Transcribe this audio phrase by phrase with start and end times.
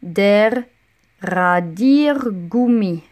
[0.00, 0.64] Der
[1.22, 3.02] Radiergummi.